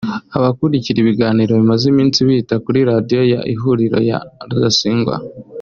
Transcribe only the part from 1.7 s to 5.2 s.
iminsi bihita kuri ya radio Ihuriro ya Rudasingwa